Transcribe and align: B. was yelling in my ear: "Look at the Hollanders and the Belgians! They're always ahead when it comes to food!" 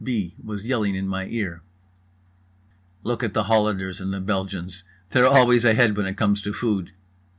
B. 0.03 0.35
was 0.43 0.65
yelling 0.65 0.95
in 0.95 1.07
my 1.07 1.27
ear: 1.27 1.61
"Look 3.03 3.21
at 3.21 3.35
the 3.35 3.43
Hollanders 3.43 4.01
and 4.01 4.11
the 4.11 4.19
Belgians! 4.19 4.83
They're 5.11 5.27
always 5.27 5.63
ahead 5.63 5.95
when 5.95 6.07
it 6.07 6.17
comes 6.17 6.41
to 6.41 6.53
food!" 6.53 6.91